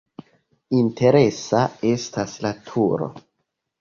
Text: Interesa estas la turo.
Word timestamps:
Interesa 0.77 1.61
estas 1.93 2.35
la 2.47 2.53
turo. 2.71 3.11